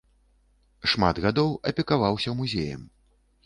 [0.93, 2.93] Шмат гадоў апекаваўся музеем.